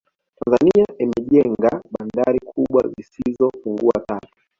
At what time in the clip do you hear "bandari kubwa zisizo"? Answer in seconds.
1.91-3.49